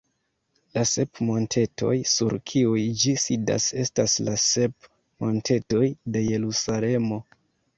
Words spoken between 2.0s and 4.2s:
sur kiuj ĝi sidas estas